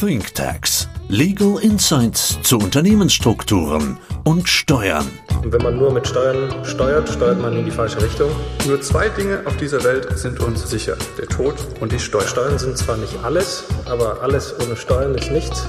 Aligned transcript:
ThinkTax. 0.00 0.88
Legal 1.08 1.58
Insights 1.60 2.40
zu 2.42 2.58
Unternehmensstrukturen 2.58 3.98
und 4.22 4.48
Steuern. 4.48 5.08
Und 5.42 5.52
wenn 5.52 5.60
man 5.60 5.76
nur 5.76 5.92
mit 5.92 6.06
Steuern 6.06 6.64
steuert, 6.64 7.08
steuert 7.08 7.42
man 7.42 7.56
in 7.56 7.64
die 7.64 7.72
falsche 7.72 8.00
Richtung. 8.00 8.30
Nur 8.68 8.80
zwei 8.80 9.08
Dinge 9.08 9.42
auf 9.44 9.56
dieser 9.56 9.82
Welt 9.82 10.16
sind 10.16 10.38
uns 10.38 10.70
sicher. 10.70 10.96
Der 11.18 11.26
Tod 11.26 11.56
und 11.80 11.90
die 11.90 11.98
Steuern. 11.98 12.28
Steuern 12.28 12.58
sind 12.60 12.78
zwar 12.78 12.96
nicht 12.96 13.16
alles, 13.24 13.64
aber 13.86 14.22
alles 14.22 14.54
ohne 14.64 14.76
Steuern 14.76 15.16
ist 15.16 15.32
nichts. 15.32 15.66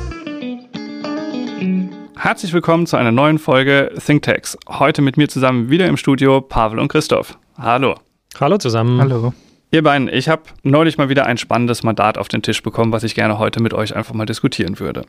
Herzlich 2.16 2.54
willkommen 2.54 2.86
zu 2.86 2.98
einer 2.98 3.12
neuen 3.12 3.40
Folge 3.40 3.92
ThinkTax. 3.98 4.60
Heute 4.68 5.02
mit 5.02 5.18
mir 5.18 5.28
zusammen 5.28 5.72
wieder 5.72 5.88
im 5.88 5.98
Studio 5.98 6.40
Pavel 6.40 6.78
und 6.78 6.90
Christoph. 6.90 7.36
Hallo. 7.58 7.96
Hallo 8.40 8.60
zusammen. 8.60 9.02
Hallo. 9.02 9.34
Ihr 9.72 9.84
beiden, 9.84 10.08
ich 10.08 10.30
habe 10.30 10.44
neulich 10.64 10.98
mal 10.98 11.10
wieder 11.10 11.28
ein 11.28 11.38
spannendes 11.38 11.84
Mandat 11.84 12.18
auf 12.18 12.28
den 12.28 12.42
Tisch 12.42 12.64
bekommen, 12.64 12.92
was 12.92 13.04
ich 13.04 13.14
gerne 13.14 13.38
heute 13.38 13.62
mit 13.62 13.74
euch 13.74 13.96
einfach 13.96 14.16
mal 14.16 14.26
diskutieren 14.26 14.80
würde. 14.80 15.04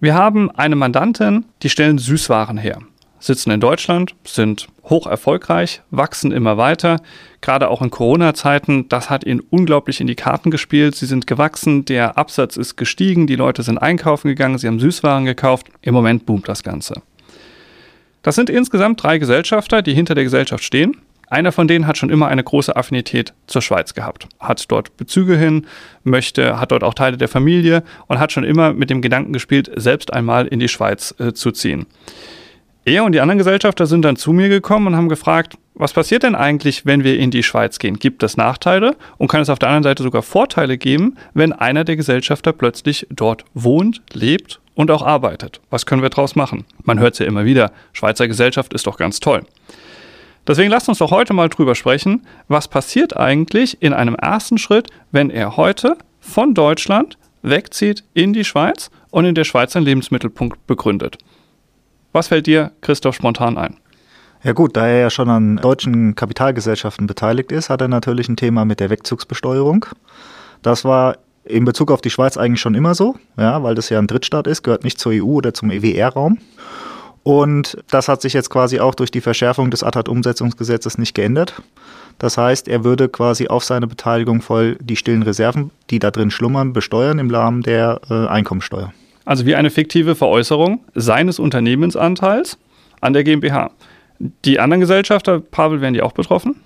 Wir 0.00 0.14
haben 0.14 0.50
eine 0.50 0.74
Mandantin, 0.74 1.44
die 1.62 1.68
stellen 1.68 1.98
Süßwaren 1.98 2.58
her, 2.58 2.80
sitzen 3.20 3.52
in 3.52 3.60
Deutschland, 3.60 4.16
sind 4.24 4.66
hoch 4.82 5.06
erfolgreich, 5.06 5.82
wachsen 5.92 6.32
immer 6.32 6.56
weiter, 6.56 7.00
gerade 7.40 7.68
auch 7.68 7.80
in 7.80 7.90
Corona-Zeiten, 7.90 8.88
das 8.88 9.08
hat 9.08 9.22
ihnen 9.22 9.38
unglaublich 9.50 10.00
in 10.00 10.08
die 10.08 10.16
Karten 10.16 10.50
gespielt. 10.50 10.96
Sie 10.96 11.06
sind 11.06 11.28
gewachsen, 11.28 11.84
der 11.84 12.18
Absatz 12.18 12.56
ist 12.56 12.74
gestiegen, 12.74 13.28
die 13.28 13.36
Leute 13.36 13.62
sind 13.62 13.78
einkaufen 13.78 14.26
gegangen, 14.26 14.58
sie 14.58 14.66
haben 14.66 14.80
Süßwaren 14.80 15.26
gekauft. 15.26 15.68
Im 15.80 15.94
Moment 15.94 16.26
boomt 16.26 16.48
das 16.48 16.64
Ganze. 16.64 17.02
Das 18.22 18.34
sind 18.34 18.50
insgesamt 18.50 19.00
drei 19.00 19.18
Gesellschafter, 19.18 19.80
die 19.82 19.94
hinter 19.94 20.16
der 20.16 20.24
Gesellschaft 20.24 20.64
stehen. 20.64 20.96
Einer 21.32 21.50
von 21.50 21.66
denen 21.66 21.86
hat 21.86 21.96
schon 21.96 22.10
immer 22.10 22.28
eine 22.28 22.44
große 22.44 22.76
Affinität 22.76 23.32
zur 23.46 23.62
Schweiz 23.62 23.94
gehabt, 23.94 24.28
hat 24.38 24.70
dort 24.70 24.98
Bezüge 24.98 25.34
hin, 25.34 25.66
möchte, 26.04 26.60
hat 26.60 26.72
dort 26.72 26.84
auch 26.84 26.92
Teile 26.92 27.16
der 27.16 27.28
Familie 27.28 27.84
und 28.06 28.18
hat 28.18 28.32
schon 28.32 28.44
immer 28.44 28.74
mit 28.74 28.90
dem 28.90 29.00
Gedanken 29.00 29.32
gespielt, 29.32 29.70
selbst 29.74 30.12
einmal 30.12 30.46
in 30.46 30.60
die 30.60 30.68
Schweiz 30.68 31.14
äh, 31.18 31.32
zu 31.32 31.50
ziehen. 31.50 31.86
Er 32.84 33.02
und 33.04 33.12
die 33.12 33.20
anderen 33.20 33.38
Gesellschafter 33.38 33.86
sind 33.86 34.02
dann 34.02 34.16
zu 34.16 34.34
mir 34.34 34.50
gekommen 34.50 34.88
und 34.88 34.96
haben 34.96 35.08
gefragt, 35.08 35.56
was 35.72 35.94
passiert 35.94 36.22
denn 36.22 36.34
eigentlich, 36.34 36.84
wenn 36.84 37.02
wir 37.02 37.18
in 37.18 37.30
die 37.30 37.42
Schweiz 37.42 37.78
gehen? 37.78 37.98
Gibt 37.98 38.22
es 38.22 38.36
Nachteile 38.36 38.94
und 39.16 39.28
kann 39.28 39.40
es 39.40 39.48
auf 39.48 39.58
der 39.58 39.70
anderen 39.70 39.84
Seite 39.84 40.02
sogar 40.02 40.20
Vorteile 40.20 40.76
geben, 40.76 41.16
wenn 41.32 41.54
einer 41.54 41.84
der 41.84 41.96
Gesellschafter 41.96 42.52
plötzlich 42.52 43.06
dort 43.08 43.46
wohnt, 43.54 44.02
lebt 44.12 44.60
und 44.74 44.90
auch 44.90 45.00
arbeitet? 45.00 45.62
Was 45.70 45.86
können 45.86 46.02
wir 46.02 46.10
daraus 46.10 46.36
machen? 46.36 46.66
Man 46.82 46.98
hört 46.98 47.14
es 47.14 47.20
ja 47.20 47.26
immer 47.26 47.46
wieder, 47.46 47.72
Schweizer 47.94 48.28
Gesellschaft 48.28 48.74
ist 48.74 48.86
doch 48.86 48.98
ganz 48.98 49.18
toll. 49.18 49.46
Deswegen 50.46 50.70
lasst 50.70 50.88
uns 50.88 50.98
doch 50.98 51.10
heute 51.10 51.32
mal 51.32 51.48
drüber 51.48 51.74
sprechen, 51.74 52.26
was 52.48 52.68
passiert 52.68 53.16
eigentlich 53.16 53.80
in 53.80 53.92
einem 53.92 54.16
ersten 54.16 54.58
Schritt, 54.58 54.88
wenn 55.12 55.30
er 55.30 55.56
heute 55.56 55.96
von 56.20 56.54
Deutschland 56.54 57.16
wegzieht 57.42 58.04
in 58.14 58.32
die 58.32 58.44
Schweiz 58.44 58.90
und 59.10 59.24
in 59.24 59.34
der 59.34 59.44
Schweiz 59.44 59.76
einen 59.76 59.84
Lebensmittelpunkt 59.84 60.66
begründet. 60.66 61.18
Was 62.12 62.28
fällt 62.28 62.46
dir, 62.46 62.72
Christoph, 62.80 63.14
spontan 63.14 63.56
ein? 63.56 63.76
Ja 64.44 64.52
gut, 64.52 64.76
da 64.76 64.86
er 64.86 64.98
ja 64.98 65.10
schon 65.10 65.28
an 65.28 65.56
deutschen 65.56 66.16
Kapitalgesellschaften 66.16 67.06
beteiligt 67.06 67.52
ist, 67.52 67.70
hat 67.70 67.80
er 67.80 67.88
natürlich 67.88 68.28
ein 68.28 68.36
Thema 68.36 68.64
mit 68.64 68.80
der 68.80 68.90
Wegzugsbesteuerung. 68.90 69.86
Das 70.62 70.84
war 70.84 71.18
in 71.44 71.64
Bezug 71.64 71.90
auf 71.90 72.00
die 72.00 72.10
Schweiz 72.10 72.36
eigentlich 72.36 72.60
schon 72.60 72.74
immer 72.74 72.94
so, 72.94 73.16
ja, 73.36 73.62
weil 73.62 73.74
das 73.74 73.88
ja 73.88 73.98
ein 73.98 74.08
Drittstaat 74.08 74.46
ist, 74.46 74.62
gehört 74.62 74.84
nicht 74.84 74.98
zur 74.98 75.12
EU 75.12 75.24
oder 75.24 75.54
zum 75.54 75.70
EWR-Raum. 75.70 76.38
Und 77.22 77.78
das 77.90 78.08
hat 78.08 78.20
sich 78.20 78.32
jetzt 78.32 78.50
quasi 78.50 78.80
auch 78.80 78.94
durch 78.94 79.10
die 79.10 79.20
Verschärfung 79.20 79.70
des 79.70 79.84
ATAT-Umsetzungsgesetzes 79.84 80.98
nicht 80.98 81.14
geändert. 81.14 81.62
Das 82.18 82.36
heißt, 82.36 82.68
er 82.68 82.84
würde 82.84 83.08
quasi 83.08 83.48
auf 83.48 83.64
seine 83.64 83.86
Beteiligung 83.86 84.42
voll 84.42 84.76
die 84.80 84.96
stillen 84.96 85.22
Reserven, 85.22 85.70
die 85.90 85.98
da 85.98 86.10
drin 86.10 86.30
schlummern, 86.30 86.72
besteuern 86.72 87.18
im 87.18 87.30
Rahmen 87.30 87.62
der 87.62 88.00
äh, 88.10 88.26
Einkommensteuer. 88.26 88.92
Also 89.24 89.46
wie 89.46 89.54
eine 89.54 89.70
fiktive 89.70 90.14
Veräußerung 90.14 90.80
seines 90.94 91.38
Unternehmensanteils 91.38 92.58
an 93.00 93.12
der 93.12 93.24
GmbH. 93.24 93.70
Die 94.44 94.60
anderen 94.60 94.80
Gesellschafter, 94.80 95.40
Pavel, 95.40 95.80
wären 95.80 95.94
die 95.94 96.02
auch 96.02 96.12
betroffen? 96.12 96.56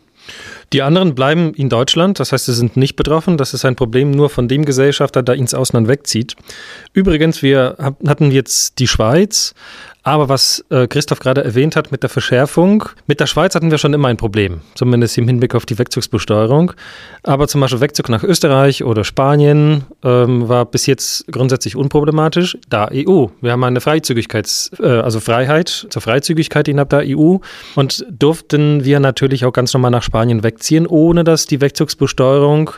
Die 0.73 0.83
anderen 0.83 1.15
bleiben 1.15 1.55
in 1.55 1.69
Deutschland, 1.69 2.19
das 2.19 2.33
heißt, 2.33 2.47
sie 2.47 2.53
sind 2.53 2.77
nicht 2.77 2.97
betroffen. 2.97 3.37
Das 3.37 3.55
ist 3.55 3.65
ein 3.65 3.77
Problem 3.77 4.11
nur 4.11 4.31
von 4.31 4.49
dem 4.49 4.65
Gesellschafter, 4.65 5.23
der 5.23 5.37
ins 5.37 5.55
Ausland 5.55 5.87
wegzieht. 5.87 6.35
Übrigens, 6.93 7.43
wir 7.43 7.77
hatten 8.05 8.33
jetzt 8.33 8.81
die 8.81 8.89
Schweiz, 8.89 9.55
aber 10.07 10.29
was 10.29 10.65
äh, 10.71 10.87
Christoph 10.87 11.19
gerade 11.19 11.43
erwähnt 11.43 11.75
hat 11.75 11.91
mit 11.91 12.05
der 12.05 12.09
Verschärfung, 12.09 12.85
mit 13.09 13.19
der 13.19 13.27
Schweiz 13.27 13.57
hatten 13.57 13.73
wir 13.73 13.79
schon 13.79 13.93
immer 13.93 14.07
ein 14.07 14.17
Problem, 14.17 14.61
zumindest 14.77 15.19
im 15.19 15.27
Hinblick 15.27 15.57
auf 15.57 15.67
die 15.67 15.77
Wegzugsbesteuerung. 15.81 16.71
Aber 17.25 17.49
zum 17.49 17.61
Beispiel 17.61 17.81
Wegzug 17.81 18.09
nach 18.09 18.23
Österreich 18.23 18.85
oder 18.85 19.03
Spanien 19.03 19.85
ähm, 20.05 20.49
war 20.49 20.65
bis 20.65 20.87
jetzt 20.87 21.27
grundsätzlich 21.33 21.75
unproblematisch. 21.75 22.57
Da 22.69 22.89
EU. 22.93 23.27
Wir 23.41 23.51
haben 23.51 23.65
eine 23.65 23.81
Freizügigkeits-, 23.81 24.81
äh, 24.81 25.01
also 25.01 25.19
Freiheit 25.19 25.89
zur 25.91 26.01
Freizügigkeit 26.01 26.69
innerhalb 26.69 26.91
der 26.91 27.03
EU 27.05 27.39
und 27.75 28.07
durften 28.09 28.85
wir 28.85 29.01
natürlich 29.01 29.45
auch 29.45 29.53
ganz 29.53 29.75
normal 29.75 29.91
nach 29.91 30.05
Spanien 30.05 30.45
wegziehen, 30.45 30.87
ohne 30.87 31.25
dass 31.25 31.47
die 31.47 31.61
Wegzugsbesteuerung 31.61 32.71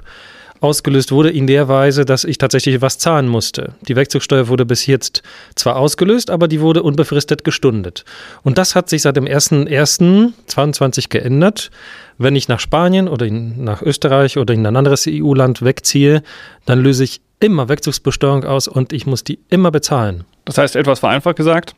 ausgelöst 0.61 1.13
wurde 1.13 1.31
in 1.31 1.47
der 1.47 1.69
Weise, 1.69 2.05
dass 2.05 2.25
ich 2.25 2.39
tatsächlich 2.39 2.81
was 2.81 2.99
zahlen 2.99 3.29
musste. 3.29 3.75
Die 3.87 3.97
Wegzugsteuer 3.97 4.49
wurde 4.49 4.67
bis 4.67 4.87
jetzt 4.87 5.23
zwar 5.55 5.77
ausgelöst, 5.77 6.31
aber 6.31 6.49
die 6.49 6.61
wurde 6.61 6.83
unbefristet 6.83 7.45
gestundet. 7.45 8.05
Und 8.43 8.59
das 8.59 8.75
hat 8.75 8.89
sich 8.89 9.03
seit 9.03 9.17
dem 9.17 9.27
1.1.22 9.27 11.09
geändert. 11.09 11.71
Wenn 12.19 12.37
ich 12.37 12.49
nach 12.49 12.61
Spanien 12.61 13.09
oder 13.09 13.27
in, 13.27 13.63
nach 13.63 13.83
Österreich 13.83 14.39
oder 14.39 14.55
in 14.55 14.67
ein 14.67 14.77
anderes 14.77 15.07
EU-Land 15.09 15.63
wegziehe, 15.63 16.23
dann 16.67 16.81
löse 16.81 17.05
ich 17.05 17.21
immer 17.41 17.69
Wegzugsbesteuerung 17.69 18.45
aus 18.45 18.69
und 18.69 18.93
ich 18.93 19.07
muss 19.07 19.25
die 19.25 19.39
immer 19.49 19.71
bezahlen. 19.71 20.25
Das 20.45 20.59
heißt, 20.59 20.77
etwas 20.77 21.01
vereinfacht 21.01 21.37
gesagt, 21.37 21.75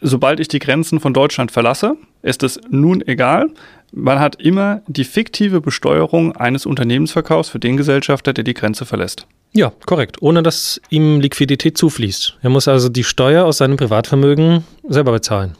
sobald 0.00 0.40
ich 0.40 0.48
die 0.48 0.58
Grenzen 0.58 1.00
von 1.00 1.14
Deutschland 1.14 1.50
verlasse, 1.50 1.96
ist 2.22 2.42
es 2.42 2.60
nun 2.68 3.06
egal, 3.06 3.50
man 3.92 4.18
hat 4.18 4.40
immer 4.40 4.82
die 4.86 5.04
fiktive 5.04 5.60
Besteuerung 5.60 6.36
eines 6.36 6.66
Unternehmensverkaufs 6.66 7.48
für 7.48 7.58
den 7.58 7.76
Gesellschafter, 7.76 8.32
der 8.32 8.44
die 8.44 8.54
Grenze 8.54 8.84
verlässt. 8.84 9.26
Ja, 9.52 9.72
korrekt, 9.86 10.20
ohne 10.20 10.42
dass 10.42 10.80
ihm 10.90 11.20
Liquidität 11.20 11.78
zufließt. 11.78 12.38
Er 12.42 12.50
muss 12.50 12.68
also 12.68 12.88
die 12.88 13.04
Steuer 13.04 13.44
aus 13.44 13.58
seinem 13.58 13.76
Privatvermögen 13.76 14.64
selber 14.88 15.12
bezahlen. 15.12 15.54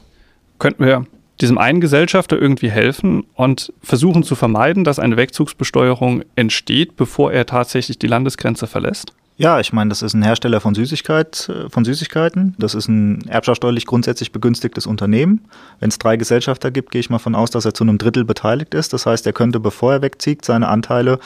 Könnten 0.59 0.85
wir 0.85 1.07
diesem 1.41 1.59
einen 1.59 1.81
Gesellschafter 1.81 2.41
irgendwie 2.41 2.71
helfen 2.71 3.25
und 3.35 3.73
versuchen 3.83 4.23
zu 4.23 4.35
vermeiden, 4.35 4.85
dass 4.85 4.99
eine 4.99 5.17
Wegzugsbesteuerung 5.17 6.23
entsteht, 6.35 6.97
bevor 6.97 7.33
er 7.33 7.47
tatsächlich 7.47 7.99
die 7.99 8.07
Landesgrenze 8.07 8.67
verlässt? 8.67 9.13
Ja, 9.39 9.61
ich 9.61 9.73
meine, 9.75 9.91
das 9.91 10.01
ist 10.01 10.15
ein 10.15 10.23
Hersteller 10.23 10.61
von, 10.61 10.75
Süßigkeit, 10.75 11.51
äh, 11.51 11.69
von 11.69 11.85
Süßigkeiten. 11.85 12.55
Das 12.59 12.75
ist 12.75 12.89
ein 12.89 13.29
erbschaftssteuerlich 13.29 13.85
grundsätzlich 13.85 14.33
begünstigtes 14.33 14.87
Unternehmen. 14.87 15.45
Wenn 15.79 15.91
es 15.91 15.99
drei 15.99 16.17
Gesellschafter 16.17 16.71
gibt, 16.71 16.91
gehe 16.91 17.01
ich 17.01 17.11
mal 17.11 17.19
von 17.19 17.35
aus, 17.35 17.51
dass 17.51 17.67
er 17.67 17.75
zu 17.75 17.85
einem 17.85 17.99
Drittel 17.99 18.25
beteiligt 18.25 18.73
ist. 18.73 18.95
Das 18.95 19.05
heißt, 19.05 19.27
er 19.27 19.35
könnte, 19.35 19.61
bevor 19.61 19.93
er 19.93 20.03
wegzieht, 20.03 20.45
seine 20.45 20.69
Anteile 20.69 21.19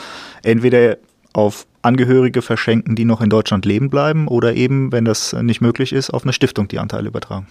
entweder 0.43 0.97
auf 1.31 1.65
Angehörige 1.83 2.41
verschenken, 2.41 2.97
die 2.97 3.05
noch 3.05 3.21
in 3.21 3.29
Deutschland 3.29 3.65
leben 3.65 3.89
bleiben, 3.89 4.27
oder 4.27 4.53
eben, 4.55 4.91
wenn 4.91 5.05
das 5.05 5.33
nicht 5.33 5.61
möglich 5.61 5.93
ist, 5.93 6.09
auf 6.09 6.23
eine 6.23 6.33
Stiftung 6.33 6.67
die 6.67 6.79
Anteile 6.79 7.07
übertragen 7.07 7.47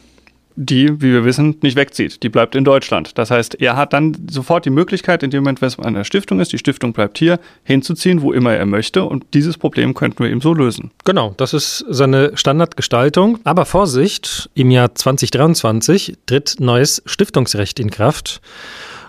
die, 0.60 1.00
wie 1.00 1.12
wir 1.12 1.25
wissen, 1.25 1.56
nicht 1.62 1.76
wegzieht. 1.76 2.22
Die 2.22 2.28
bleibt 2.28 2.54
in 2.54 2.65
Deutschland. 2.65 3.16
Das 3.16 3.31
heißt, 3.31 3.60
er 3.60 3.76
hat 3.76 3.94
dann 3.94 4.15
sofort 4.31 4.66
die 4.66 4.71
Möglichkeit, 4.71 5.22
in 5.22 5.31
dem 5.31 5.43
Moment, 5.43 5.62
wenn 5.62 5.69
es 5.69 5.78
an 5.78 5.94
der 5.94 6.04
Stiftung 6.04 6.38
ist, 6.38 6.53
die 6.53 6.59
Stiftung 6.59 6.93
bleibt 6.93 7.16
hier, 7.16 7.41
hinzuziehen, 7.65 8.21
wo 8.21 8.32
immer 8.32 8.53
er 8.53 8.66
möchte. 8.66 9.04
Und 9.04 9.25
dieses 9.32 9.56
Problem 9.56 9.94
könnten 9.94 10.22
wir 10.22 10.31
ihm 10.31 10.43
so 10.43 10.53
lösen. 10.53 10.91
Genau, 11.04 11.32
das 11.38 11.54
ist 11.54 11.84
seine 11.88 12.37
Standardgestaltung. 12.37 13.38
Aber 13.44 13.65
Vorsicht, 13.65 14.50
im 14.54 14.71
Jahr 14.71 14.94
2023 14.94 16.19
tritt 16.26 16.56
neues 16.60 17.03
Stiftungsrecht 17.06 17.81
in 17.81 17.91
Kraft. 17.91 18.42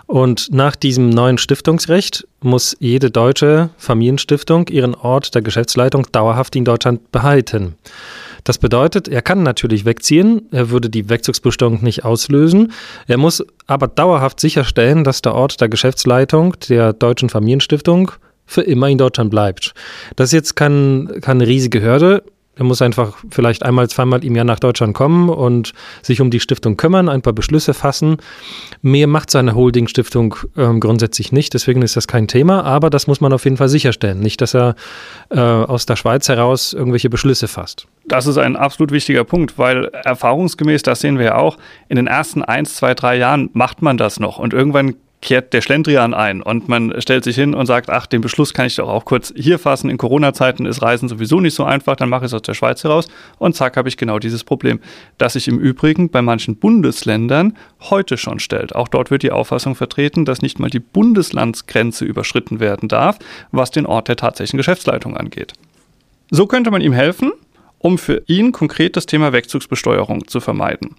Und 0.06 0.52
nach 0.52 0.74
diesem 0.74 1.10
neuen 1.10 1.36
Stiftungsrecht 1.36 2.26
muss 2.40 2.76
jede 2.80 3.10
deutsche 3.10 3.70
Familienstiftung 3.76 4.68
ihren 4.68 4.94
Ort 4.94 5.34
der 5.34 5.42
Geschäftsleitung 5.42 6.06
dauerhaft 6.12 6.56
in 6.56 6.64
Deutschland 6.64 7.12
behalten. 7.12 7.76
Das 8.44 8.58
bedeutet, 8.58 9.08
er 9.08 9.22
kann 9.22 9.42
natürlich 9.42 9.84
wegziehen, 9.84 10.48
er 10.50 10.70
würde 10.70 10.90
die 10.90 11.08
Wegzugsbesteuerung 11.08 11.82
nicht 11.82 12.04
auslösen, 12.04 12.72
er 13.06 13.18
muss 13.18 13.44
aber 13.66 13.86
dauerhaft 13.88 14.40
sicherstellen, 14.40 15.04
dass 15.04 15.22
der 15.22 15.34
Ort 15.34 15.60
der 15.60 15.68
Geschäftsleitung 15.68 16.56
der 16.68 16.92
Deutschen 16.92 17.28
Familienstiftung 17.28 18.12
für 18.44 18.62
immer 18.62 18.88
in 18.88 18.98
Deutschland 18.98 19.30
bleibt. 19.30 19.74
Das 20.16 20.28
ist 20.28 20.32
jetzt 20.32 20.56
kein, 20.56 21.08
keine 21.20 21.46
riesige 21.46 21.80
Hürde. 21.80 22.22
Er 22.54 22.64
muss 22.64 22.82
einfach 22.82 23.16
vielleicht 23.30 23.62
einmal, 23.62 23.88
zweimal 23.88 24.22
im 24.24 24.36
Jahr 24.36 24.44
nach 24.44 24.58
Deutschland 24.58 24.94
kommen 24.94 25.30
und 25.30 25.72
sich 26.02 26.20
um 26.20 26.30
die 26.30 26.40
Stiftung 26.40 26.76
kümmern, 26.76 27.08
ein 27.08 27.22
paar 27.22 27.32
Beschlüsse 27.32 27.72
fassen. 27.72 28.18
Mehr 28.82 29.06
macht 29.06 29.30
seine 29.30 29.54
Holding-Stiftung 29.54 30.36
ähm, 30.58 30.78
grundsätzlich 30.78 31.32
nicht, 31.32 31.54
deswegen 31.54 31.80
ist 31.80 31.96
das 31.96 32.06
kein 32.06 32.28
Thema, 32.28 32.64
aber 32.64 32.90
das 32.90 33.06
muss 33.06 33.22
man 33.22 33.32
auf 33.32 33.44
jeden 33.44 33.56
Fall 33.56 33.70
sicherstellen. 33.70 34.20
Nicht, 34.20 34.42
dass 34.42 34.54
er 34.54 34.74
äh, 35.30 35.40
aus 35.40 35.86
der 35.86 35.96
Schweiz 35.96 36.28
heraus 36.28 36.74
irgendwelche 36.74 37.08
Beschlüsse 37.08 37.48
fasst. 37.48 37.86
Das 38.04 38.26
ist 38.26 38.36
ein 38.36 38.56
absolut 38.56 38.90
wichtiger 38.90 39.24
Punkt, 39.24 39.56
weil 39.58 39.86
erfahrungsgemäß, 39.86 40.82
das 40.82 41.00
sehen 41.00 41.18
wir 41.18 41.24
ja 41.24 41.34
auch, 41.36 41.56
in 41.88 41.96
den 41.96 42.06
ersten 42.06 42.42
eins, 42.42 42.74
zwei, 42.74 42.92
drei 42.92 43.16
Jahren 43.16 43.48
macht 43.54 43.80
man 43.80 43.96
das 43.96 44.20
noch 44.20 44.38
und 44.38 44.52
irgendwann 44.52 44.96
kehrt 45.22 45.52
der 45.52 45.62
Schlendrian 45.62 46.12
ein 46.12 46.42
und 46.42 46.68
man 46.68 47.00
stellt 47.00 47.24
sich 47.24 47.36
hin 47.36 47.54
und 47.54 47.66
sagt, 47.66 47.88
ach, 47.88 48.06
den 48.06 48.20
Beschluss 48.20 48.52
kann 48.52 48.66
ich 48.66 48.76
doch 48.76 48.88
auch 48.88 49.04
kurz 49.04 49.32
hier 49.34 49.58
fassen. 49.58 49.88
In 49.88 49.96
Corona-Zeiten 49.96 50.66
ist 50.66 50.82
Reisen 50.82 51.08
sowieso 51.08 51.40
nicht 51.40 51.54
so 51.54 51.64
einfach, 51.64 51.96
dann 51.96 52.08
mache 52.08 52.24
ich 52.24 52.30
es 52.30 52.34
aus 52.34 52.42
der 52.42 52.54
Schweiz 52.54 52.82
heraus 52.82 53.08
und 53.38 53.54
zack, 53.54 53.76
habe 53.76 53.88
ich 53.88 53.96
genau 53.96 54.18
dieses 54.18 54.42
Problem, 54.42 54.80
das 55.18 55.34
sich 55.34 55.46
im 55.46 55.58
Übrigen 55.58 56.10
bei 56.10 56.20
manchen 56.20 56.56
Bundesländern 56.56 57.56
heute 57.80 58.18
schon 58.18 58.40
stellt. 58.40 58.74
Auch 58.74 58.88
dort 58.88 59.10
wird 59.10 59.22
die 59.22 59.30
Auffassung 59.30 59.76
vertreten, 59.76 60.24
dass 60.24 60.42
nicht 60.42 60.58
mal 60.58 60.70
die 60.70 60.80
Bundeslandsgrenze 60.80 62.04
überschritten 62.04 62.58
werden 62.58 62.88
darf, 62.88 63.18
was 63.52 63.70
den 63.70 63.86
Ort 63.86 64.08
der 64.08 64.16
tatsächlichen 64.16 64.58
Geschäftsleitung 64.58 65.16
angeht. 65.16 65.52
So 66.30 66.46
könnte 66.46 66.72
man 66.72 66.82
ihm 66.82 66.92
helfen, 66.92 67.30
um 67.78 67.96
für 67.96 68.22
ihn 68.26 68.50
konkret 68.50 68.96
das 68.96 69.06
Thema 69.06 69.32
Wegzugsbesteuerung 69.32 70.26
zu 70.26 70.40
vermeiden. 70.40 70.96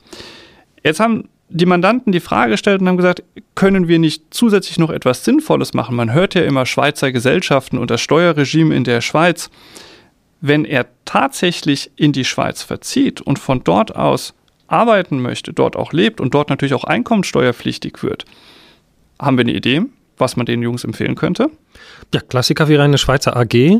Jetzt 0.81 1.01
haben 1.01 1.29
die 1.53 1.67
Mandanten 1.67 2.11
die 2.11 2.19
Frage 2.19 2.51
gestellt 2.51 2.81
und 2.81 2.87
haben 2.87 2.97
gesagt, 2.97 3.23
können 3.53 3.87
wir 3.87 3.99
nicht 3.99 4.33
zusätzlich 4.33 4.79
noch 4.79 4.89
etwas 4.89 5.23
Sinnvolles 5.23 5.73
machen? 5.73 5.95
Man 5.95 6.11
hört 6.11 6.33
ja 6.33 6.41
immer 6.41 6.65
Schweizer 6.65 7.11
Gesellschaften 7.11 7.77
und 7.77 7.91
das 7.91 8.01
Steuerregime 8.01 8.75
in 8.75 8.83
der 8.83 9.01
Schweiz. 9.01 9.51
Wenn 10.41 10.65
er 10.65 10.87
tatsächlich 11.05 11.91
in 11.95 12.11
die 12.11 12.25
Schweiz 12.25 12.63
verzieht 12.63 13.21
und 13.21 13.37
von 13.37 13.63
dort 13.63 13.95
aus 13.95 14.33
arbeiten 14.67 15.21
möchte, 15.21 15.53
dort 15.53 15.75
auch 15.75 15.93
lebt 15.93 16.19
und 16.19 16.33
dort 16.33 16.49
natürlich 16.49 16.73
auch 16.73 16.85
einkommensteuerpflichtig 16.85 18.01
wird, 18.01 18.25
haben 19.19 19.37
wir 19.37 19.43
eine 19.43 19.53
Idee, 19.53 19.83
was 20.17 20.35
man 20.35 20.47
den 20.47 20.63
Jungs 20.63 20.83
empfehlen 20.83 21.15
könnte? 21.15 21.51
Ja, 22.13 22.21
Klassiker 22.21 22.67
wäre 22.67 22.81
eine 22.81 22.97
Schweizer 22.97 23.37
AG, 23.37 23.79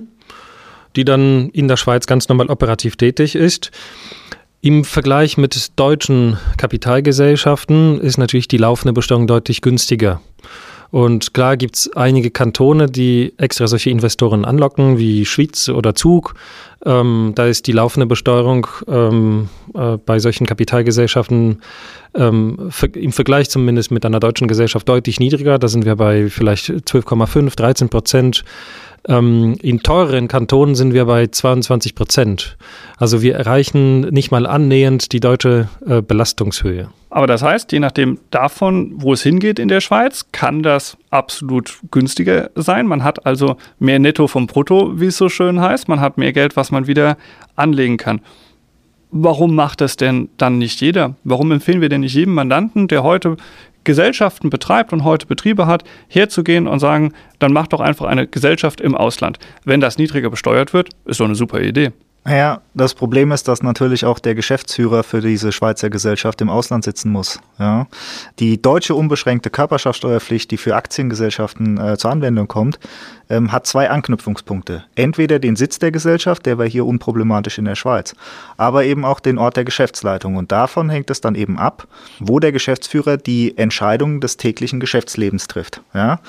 die 0.95 1.05
dann 1.05 1.49
in 1.49 1.67
der 1.67 1.77
Schweiz 1.77 2.05
ganz 2.05 2.29
normal 2.29 2.49
operativ 2.49 2.97
tätig 2.97 3.33
ist. 3.33 3.71
Im 4.65 4.85
Vergleich 4.85 5.37
mit 5.37 5.77
deutschen 5.77 6.37
Kapitalgesellschaften 6.55 7.99
ist 7.99 8.17
natürlich 8.17 8.47
die 8.47 8.55
laufende 8.55 8.93
Besteuerung 8.93 9.27
deutlich 9.27 9.59
günstiger. 9.59 10.21
Und 10.89 11.33
klar 11.33 11.57
gibt 11.57 11.75
es 11.75 11.91
einige 11.97 12.31
Kantone, 12.31 12.85
die 12.85 13.33
extra 13.35 13.67
solche 13.67 13.89
Investoren 13.89 14.45
anlocken, 14.45 14.97
wie 14.97 15.25
Schwyz 15.25 15.67
oder 15.67 15.95
Zug. 15.95 16.35
Ähm, 16.85 17.33
da 17.35 17.45
ist 17.47 17.67
die 17.67 17.73
laufende 17.73 18.05
Besteuerung 18.05 18.67
ähm, 18.87 19.49
äh, 19.73 19.97
bei 19.97 20.19
solchen 20.19 20.47
Kapitalgesellschaften 20.47 21.61
ähm, 22.15 22.69
im 22.93 23.11
Vergleich 23.11 23.49
zumindest 23.49 23.91
mit 23.91 24.05
einer 24.05 24.21
deutschen 24.21 24.47
Gesellschaft 24.47 24.87
deutlich 24.87 25.19
niedriger. 25.19 25.59
Da 25.59 25.67
sind 25.67 25.83
wir 25.83 25.97
bei 25.97 26.29
vielleicht 26.29 26.69
12,5, 26.69 27.53
13 27.53 27.89
Prozent. 27.89 28.45
Ähm, 29.07 29.55
in 29.61 29.83
teureren 29.83 30.27
Kantonen 30.27 30.75
sind 30.75 30.93
wir 30.93 31.05
bei 31.05 31.27
22 31.27 31.93
Prozent. 31.95 32.57
Also 32.97 33.21
wir 33.21 33.35
erreichen 33.35 34.01
nicht 34.01 34.31
mal 34.31 34.45
annähernd 34.45 35.11
die 35.11 35.19
deutsche 35.19 35.67
äh, 35.85 36.01
Belastungshöhe. 36.01 36.89
Aber 37.09 37.27
das 37.27 37.43
heißt, 37.43 37.71
je 37.71 37.79
nachdem 37.79 38.17
davon, 38.31 38.93
wo 38.95 39.13
es 39.13 39.21
hingeht 39.21 39.59
in 39.59 39.67
der 39.67 39.81
Schweiz, 39.81 40.27
kann 40.31 40.63
das 40.63 40.97
absolut 41.11 41.79
günstiger 41.91 42.49
sein. 42.55 42.87
Man 42.87 43.03
hat 43.03 43.25
also 43.25 43.57
mehr 43.77 43.99
Netto 43.99 44.27
vom 44.27 44.47
Brutto, 44.47 44.99
wie 44.99 45.07
es 45.07 45.17
so 45.17 45.29
schön 45.29 45.59
heißt. 45.59 45.87
Man 45.89 45.99
hat 45.99 46.17
mehr 46.17 46.33
Geld, 46.33 46.55
was 46.55 46.71
man 46.71 46.87
wieder 46.87 47.17
anlegen 47.55 47.97
kann. 47.97 48.21
Warum 49.11 49.53
macht 49.53 49.81
das 49.81 49.95
denn 49.95 50.29
dann 50.37 50.57
nicht 50.57 50.81
jeder? 50.81 51.13
Warum 51.23 51.51
empfehlen 51.51 51.81
wir 51.81 51.89
denn 51.89 52.01
nicht 52.01 52.15
jedem 52.15 52.33
Mandanten, 52.33 52.87
der 52.87 53.03
heute 53.03 53.37
Gesellschaften 53.83 54.49
betreibt 54.49 54.93
und 54.93 55.03
heute 55.03 55.25
Betriebe 55.25 55.67
hat, 55.67 55.83
herzugehen 56.07 56.67
und 56.67 56.79
sagen, 56.79 57.13
dann 57.39 57.53
mach 57.53 57.67
doch 57.67 57.79
einfach 57.81 58.05
eine 58.05 58.27
Gesellschaft 58.27 58.81
im 58.81 58.95
Ausland. 58.95 59.39
Wenn 59.63 59.79
das 59.79 59.97
niedriger 59.97 60.29
besteuert 60.29 60.73
wird, 60.73 60.89
ist 61.05 61.19
doch 61.19 61.25
eine 61.25 61.35
super 61.35 61.61
Idee. 61.61 61.91
Ja, 62.25 62.61
das 62.73 62.93
Problem 62.93 63.33
ist, 63.33 63.49
dass 63.49 63.63
natürlich 63.63 64.05
auch 64.05 64.17
der 64.17 64.33
Geschäftsführer 64.33 65.03
für 65.03 65.19
diese 65.19 65.51
Schweizer 65.51 65.89
Gesellschaft 65.89 66.39
im 66.39 66.49
Ausland 66.49 66.85
sitzen 66.85 67.11
muss. 67.11 67.39
Ja. 67.59 67.87
Die 68.39 68.61
deutsche 68.61 68.95
unbeschränkte 68.95 69.49
Körperschaftssteuerpflicht, 69.49 70.49
die 70.49 70.57
für 70.57 70.75
Aktiengesellschaften 70.75 71.77
äh, 71.77 71.97
zur 71.97 72.11
Anwendung 72.11 72.47
kommt, 72.47 72.79
ähm, 73.29 73.51
hat 73.51 73.67
zwei 73.67 73.89
Anknüpfungspunkte. 73.89 74.85
Entweder 74.95 75.39
den 75.39 75.57
Sitz 75.57 75.79
der 75.79 75.91
Gesellschaft, 75.91 76.45
der 76.45 76.57
war 76.57 76.65
hier 76.65 76.85
unproblematisch 76.85 77.57
in 77.57 77.65
der 77.65 77.75
Schweiz, 77.75 78.15
aber 78.55 78.85
eben 78.85 79.03
auch 79.03 79.19
den 79.19 79.37
Ort 79.37 79.57
der 79.57 79.65
Geschäftsleitung. 79.65 80.37
Und 80.37 80.53
davon 80.53 80.89
hängt 80.89 81.09
es 81.09 81.19
dann 81.19 81.35
eben 81.35 81.59
ab, 81.59 81.87
wo 82.19 82.39
der 82.39 82.53
Geschäftsführer 82.53 83.17
die 83.17 83.57
Entscheidungen 83.57 84.21
des 84.21 84.37
täglichen 84.37 84.79
Geschäftslebens 84.79 85.47
trifft. 85.47 85.81
Ja. 85.93 86.19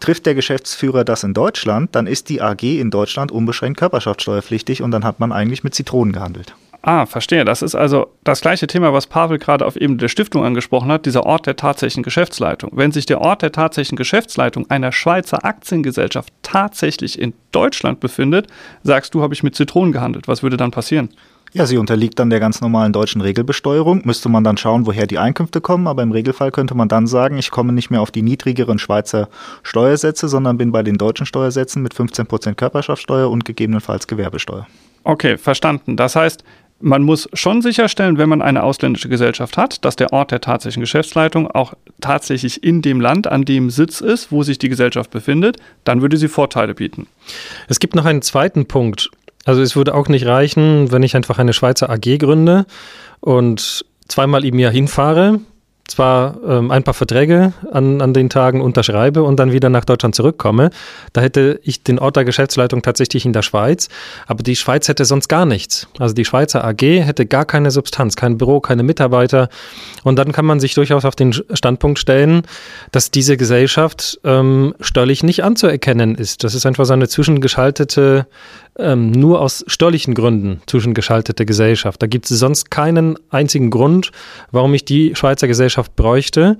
Trifft 0.00 0.26
der 0.26 0.34
Geschäftsführer 0.34 1.04
das 1.04 1.24
in 1.24 1.34
Deutschland, 1.34 1.94
dann 1.94 2.06
ist 2.06 2.28
die 2.28 2.40
AG 2.40 2.62
in 2.62 2.90
Deutschland 2.90 3.32
unbeschränkt 3.32 3.78
körperschaftssteuerpflichtig 3.78 4.82
und 4.82 4.90
dann 4.90 5.04
hat 5.04 5.20
man 5.20 5.32
eigentlich 5.32 5.64
mit 5.64 5.74
Zitronen 5.74 6.12
gehandelt. 6.12 6.54
Ah, 6.82 7.06
verstehe. 7.06 7.44
Das 7.44 7.60
ist 7.60 7.74
also 7.74 8.12
das 8.22 8.40
gleiche 8.40 8.68
Thema, 8.68 8.92
was 8.92 9.08
Pavel 9.08 9.38
gerade 9.38 9.66
auf 9.66 9.74
Ebene 9.74 9.98
der 9.98 10.08
Stiftung 10.08 10.44
angesprochen 10.44 10.90
hat, 10.92 11.06
dieser 11.06 11.26
Ort 11.26 11.46
der 11.46 11.56
tatsächlichen 11.56 12.04
Geschäftsleitung. 12.04 12.70
Wenn 12.72 12.92
sich 12.92 13.04
der 13.04 13.20
Ort 13.20 13.42
der 13.42 13.50
tatsächlichen 13.50 13.96
Geschäftsleitung 13.96 14.70
einer 14.70 14.92
Schweizer 14.92 15.44
Aktiengesellschaft 15.44 16.32
tatsächlich 16.42 17.18
in 17.18 17.34
Deutschland 17.50 17.98
befindet, 17.98 18.46
sagst 18.84 19.12
du, 19.14 19.22
habe 19.22 19.34
ich 19.34 19.42
mit 19.42 19.56
Zitronen 19.56 19.92
gehandelt. 19.92 20.28
Was 20.28 20.44
würde 20.44 20.56
dann 20.56 20.70
passieren? 20.70 21.08
Ja, 21.52 21.66
sie 21.66 21.78
unterliegt 21.78 22.18
dann 22.18 22.30
der 22.30 22.40
ganz 22.40 22.60
normalen 22.60 22.92
deutschen 22.92 23.20
Regelbesteuerung. 23.20 24.02
Müsste 24.04 24.28
man 24.28 24.44
dann 24.44 24.56
schauen, 24.56 24.86
woher 24.86 25.06
die 25.06 25.18
Einkünfte 25.18 25.60
kommen. 25.60 25.86
Aber 25.86 26.02
im 26.02 26.12
Regelfall 26.12 26.50
könnte 26.50 26.74
man 26.74 26.88
dann 26.88 27.06
sagen, 27.06 27.38
ich 27.38 27.50
komme 27.50 27.72
nicht 27.72 27.90
mehr 27.90 28.00
auf 28.00 28.10
die 28.10 28.22
niedrigeren 28.22 28.78
Schweizer 28.78 29.28
Steuersätze, 29.62 30.28
sondern 30.28 30.58
bin 30.58 30.72
bei 30.72 30.82
den 30.82 30.98
deutschen 30.98 31.26
Steuersätzen 31.26 31.82
mit 31.82 31.94
15% 31.94 32.54
Körperschaftssteuer 32.54 33.30
und 33.30 33.44
gegebenenfalls 33.44 34.06
Gewerbesteuer. 34.06 34.66
Okay, 35.04 35.38
verstanden. 35.38 35.96
Das 35.96 36.16
heißt, 36.16 36.44
man 36.80 37.02
muss 37.02 37.28
schon 37.32 37.62
sicherstellen, 37.62 38.18
wenn 38.18 38.28
man 38.28 38.42
eine 38.42 38.62
ausländische 38.62 39.08
Gesellschaft 39.08 39.56
hat, 39.56 39.84
dass 39.84 39.96
der 39.96 40.12
Ort 40.12 40.30
der 40.30 40.40
tatsächlichen 40.40 40.82
Geschäftsleitung 40.82 41.50
auch 41.50 41.74
tatsächlich 42.00 42.62
in 42.62 42.82
dem 42.82 43.00
Land, 43.00 43.26
an 43.26 43.44
dem 43.44 43.70
Sitz 43.70 44.00
ist, 44.00 44.30
wo 44.30 44.42
sich 44.42 44.58
die 44.58 44.68
Gesellschaft 44.68 45.10
befindet, 45.10 45.56
dann 45.84 46.02
würde 46.02 46.16
sie 46.16 46.28
Vorteile 46.28 46.74
bieten. 46.74 47.08
Es 47.68 47.80
gibt 47.80 47.94
noch 47.94 48.04
einen 48.04 48.22
zweiten 48.22 48.66
Punkt. 48.66 49.10
Also 49.48 49.62
es 49.62 49.76
würde 49.76 49.94
auch 49.94 50.08
nicht 50.08 50.26
reichen, 50.26 50.92
wenn 50.92 51.02
ich 51.02 51.16
einfach 51.16 51.38
eine 51.38 51.54
Schweizer 51.54 51.88
AG 51.88 52.18
gründe 52.18 52.66
und 53.20 53.82
zweimal 54.06 54.44
im 54.44 54.58
Jahr 54.58 54.70
hinfahre, 54.70 55.40
zwar 55.86 56.36
ähm, 56.46 56.70
ein 56.70 56.82
paar 56.82 56.92
Verträge 56.92 57.54
an, 57.72 58.02
an 58.02 58.12
den 58.12 58.28
Tagen 58.28 58.60
unterschreibe 58.60 59.22
und 59.22 59.40
dann 59.40 59.50
wieder 59.50 59.70
nach 59.70 59.86
Deutschland 59.86 60.14
zurückkomme. 60.14 60.68
Da 61.14 61.22
hätte 61.22 61.60
ich 61.62 61.82
den 61.82 61.98
Ort 61.98 62.16
der 62.16 62.26
Geschäftsleitung 62.26 62.82
tatsächlich 62.82 63.24
in 63.24 63.32
der 63.32 63.40
Schweiz, 63.40 63.88
aber 64.26 64.42
die 64.42 64.54
Schweiz 64.54 64.86
hätte 64.86 65.06
sonst 65.06 65.28
gar 65.28 65.46
nichts. 65.46 65.88
Also 65.98 66.14
die 66.14 66.26
Schweizer 66.26 66.62
AG 66.62 66.82
hätte 66.82 67.24
gar 67.24 67.46
keine 67.46 67.70
Substanz, 67.70 68.16
kein 68.16 68.36
Büro, 68.36 68.60
keine 68.60 68.82
Mitarbeiter. 68.82 69.48
Und 70.04 70.16
dann 70.16 70.32
kann 70.32 70.44
man 70.44 70.60
sich 70.60 70.74
durchaus 70.74 71.06
auf 71.06 71.16
den 71.16 71.32
Standpunkt 71.32 71.98
stellen, 71.98 72.42
dass 72.92 73.10
diese 73.10 73.38
Gesellschaft 73.38 74.20
ähm, 74.24 74.74
steuerlich 74.80 75.22
nicht 75.22 75.42
anzuerkennen 75.42 76.16
ist. 76.16 76.44
Das 76.44 76.54
ist 76.54 76.66
einfach 76.66 76.84
so 76.84 76.92
eine 76.92 77.08
zwischengeschaltete 77.08 78.26
ähm, 78.78 79.10
nur 79.10 79.40
aus 79.40 79.64
steuerlichen 79.66 80.14
Gründen 80.14 80.60
zwischengeschaltete 80.66 81.44
Gesellschaft. 81.44 82.02
Da 82.02 82.06
gibt 82.06 82.30
es 82.30 82.38
sonst 82.38 82.70
keinen 82.70 83.18
einzigen 83.30 83.70
Grund, 83.70 84.12
warum 84.52 84.74
ich 84.74 84.84
die 84.84 85.14
Schweizer 85.14 85.48
Gesellschaft 85.48 85.96
bräuchte. 85.96 86.58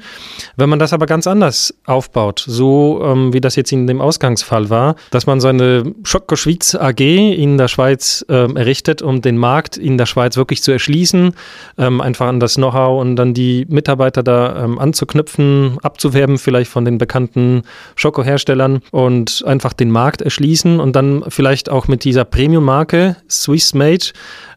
Wenn 0.56 0.68
man 0.68 0.78
das 0.78 0.92
aber 0.92 1.06
ganz 1.06 1.26
anders 1.26 1.74
aufbaut, 1.86 2.44
so 2.46 3.02
ähm, 3.04 3.32
wie 3.32 3.40
das 3.40 3.56
jetzt 3.56 3.72
in 3.72 3.86
dem 3.86 4.00
Ausgangsfall 4.00 4.70
war, 4.70 4.96
dass 5.10 5.26
man 5.26 5.40
so 5.40 5.48
eine 5.48 5.94
Schocko 6.02 6.36
Schweiz 6.36 6.74
AG 6.74 7.00
in 7.00 7.58
der 7.58 7.68
Schweiz 7.68 8.24
ähm, 8.28 8.56
errichtet, 8.56 9.02
um 9.02 9.22
den 9.22 9.36
Markt 9.36 9.76
in 9.76 9.98
der 9.98 10.06
Schweiz 10.06 10.36
wirklich 10.36 10.62
zu 10.62 10.72
erschließen, 10.72 11.34
ähm, 11.78 12.00
einfach 12.00 12.26
an 12.26 12.40
das 12.40 12.54
Know-how 12.54 13.00
und 13.00 13.16
dann 13.16 13.34
die 13.34 13.66
Mitarbeiter 13.68 14.22
da 14.22 14.64
ähm, 14.64 14.78
anzuknüpfen, 14.78 15.78
abzuwerben, 15.82 16.38
vielleicht 16.38 16.70
von 16.70 16.84
den 16.84 16.98
bekannten 16.98 17.62
Schoko-Herstellern 17.96 18.80
und 18.90 19.44
einfach 19.46 19.72
den 19.72 19.90
Markt 19.90 20.22
erschließen 20.22 20.80
und 20.80 20.96
dann 20.96 21.24
vielleicht 21.28 21.70
auch 21.70 21.86
mit 21.88 22.04
dieser 22.08 22.24
Premium-Marke 22.24 23.16
Swiss 23.28 23.74
Made 23.74 24.06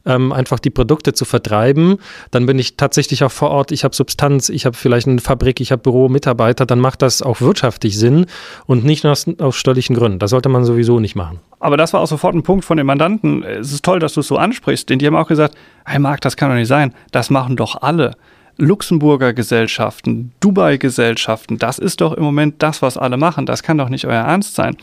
ähm, 0.05 0.31
einfach 0.31 0.59
die 0.59 0.69
Produkte 0.69 1.13
zu 1.13 1.25
vertreiben, 1.25 1.97
dann 2.31 2.45
bin 2.45 2.57
ich 2.57 2.77
tatsächlich 2.77 3.23
auch 3.23 3.31
vor 3.31 3.51
Ort, 3.51 3.71
ich 3.71 3.83
habe 3.83 3.93
Substanz, 3.93 4.49
ich 4.49 4.65
habe 4.65 4.75
vielleicht 4.75 5.07
eine 5.07 5.19
Fabrik, 5.19 5.59
ich 5.59 5.71
habe 5.71 5.81
Büro, 5.81 6.07
Mitarbeiter, 6.07 6.65
dann 6.65 6.79
macht 6.79 7.01
das 7.01 7.21
auch 7.21 7.41
wirtschaftlich 7.41 7.99
Sinn 7.99 8.25
und 8.65 8.85
nicht 8.85 9.03
nur 9.03 9.11
aus, 9.11 9.25
aus 9.39 9.55
steuerlichen 9.57 9.95
Gründen. 9.95 10.19
Das 10.19 10.31
sollte 10.31 10.49
man 10.49 10.63
sowieso 10.63 10.99
nicht 10.99 11.15
machen. 11.15 11.39
Aber 11.59 11.75
das 11.77 11.93
war 11.93 11.99
auch 11.99 12.07
sofort 12.07 12.35
ein 12.35 12.43
Punkt 12.43 12.63
von 12.63 12.77
den 12.77 12.85
Mandanten. 12.85 13.43
Es 13.43 13.73
ist 13.73 13.83
toll, 13.83 13.99
dass 13.99 14.13
du 14.13 14.21
es 14.21 14.27
so 14.27 14.37
ansprichst, 14.37 14.89
denn 14.89 14.97
die 14.97 15.07
haben 15.07 15.15
auch 15.15 15.27
gesagt, 15.27 15.55
hey 15.85 15.99
Marc, 15.99 16.21
das 16.21 16.37
kann 16.37 16.49
doch 16.49 16.55
nicht 16.55 16.69
sein, 16.69 16.93
das 17.11 17.29
machen 17.29 17.57
doch 17.57 17.81
alle. 17.81 18.15
Luxemburger 18.57 19.33
Gesellschaften, 19.33 20.31
Dubai 20.39 20.77
Gesellschaften, 20.77 21.57
das 21.57 21.79
ist 21.79 22.01
doch 22.01 22.13
im 22.13 22.23
Moment 22.23 22.55
das, 22.63 22.81
was 22.81 22.97
alle 22.97 23.17
machen. 23.17 23.45
Das 23.45 23.63
kann 23.63 23.77
doch 23.77 23.89
nicht 23.89 24.05
euer 24.05 24.23
Ernst 24.23 24.55
sein. 24.55 24.77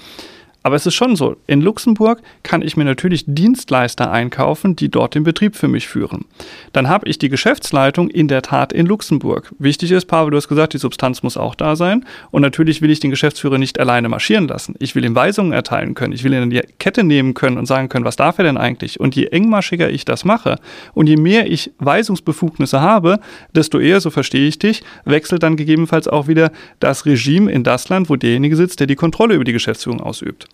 Aber 0.69 0.77
es 0.77 0.85
ist 0.85 0.97
schon 0.97 1.17
so, 1.17 1.37
in 1.47 1.63
Luxemburg 1.63 2.21
kann 2.43 2.61
ich 2.61 2.77
mir 2.77 2.85
natürlich 2.85 3.25
Dienstleister 3.27 4.11
einkaufen, 4.11 4.77
die 4.77 4.91
dort 4.91 5.15
den 5.15 5.25
Betrieb 5.25 5.57
für 5.57 5.67
mich 5.67 5.89
führen. 5.89 6.27
Dann 6.75 6.91
habe 6.91 7.09
ich 7.09 7.19
die 7.19 7.31
Geschäftsleitung 7.31 8.11
in 8.11 8.29
der 8.29 8.43
Tat 8.43 8.75
in 8.75 8.85
Luxemburg. 8.85 9.51
Wichtig 9.59 9.93
ist, 9.93 10.05
Pavel, 10.05 10.31
du 10.31 10.37
hast 10.37 10.47
gesagt, 10.47 10.75
die 10.75 10.79
Substanz 10.79 11.23
muss 11.23 11.39
auch 11.39 11.55
da 11.55 11.75
sein. 11.75 12.05
Und 12.31 12.43
natürlich 12.43 12.83
will 12.83 12.91
ich 12.91 13.01
den 13.01 13.09
Geschäftsführer 13.09 13.57
nicht 13.57 13.81
alleine 13.81 14.11
marschieren 14.11 14.47
lassen. 14.47 14.75
Ich 14.79 14.95
will 14.95 15.07
ihm 15.07 15.15
Weisungen 15.15 15.53
erteilen 15.53 15.95
können. 15.95 16.13
Ich 16.13 16.23
will 16.23 16.35
ihn 16.35 16.43
in 16.43 16.51
die 16.51 16.61
Kette 16.79 17.03
nehmen 17.03 17.33
können 17.33 17.57
und 17.57 17.65
sagen 17.65 17.89
können, 17.89 18.05
was 18.05 18.17
darf 18.17 18.37
er 18.37 18.45
denn 18.45 18.59
eigentlich? 18.59 19.01
Und 19.01 19.17
je 19.17 19.25
engmaschiger 19.25 19.89
ich 19.89 20.05
das 20.05 20.27
mache 20.27 20.57
und 20.93 21.07
je 21.07 21.17
mehr 21.17 21.51
ich 21.51 21.71
Weisungsbefugnisse 21.79 22.83
habe, 22.83 23.21
desto 23.55 23.79
eher, 23.79 24.03
so 24.03 24.11
verstehe 24.11 24.47
ich 24.47 24.59
dich, 24.59 24.83
wechselt 25.07 25.43
dann 25.43 25.57
gegebenenfalls 25.57 26.09
auch 26.09 26.29
wieder 26.29 26.53
das 26.79 27.07
Regime 27.07 27.51
in 27.51 27.65
das 27.65 27.89
Land, 27.89 28.11
wo 28.11 28.17
derjenige 28.17 28.55
sitzt, 28.55 28.81
der 28.81 28.87
die 28.87 28.97
Kontrolle 28.97 29.35
über 29.35 29.45
die 29.45 29.55
Geschäftsführung 29.55 30.03
ausübt. 30.03 30.47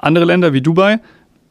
Andere 0.00 0.24
Länder 0.24 0.52
wie 0.52 0.60
Dubai 0.60 0.98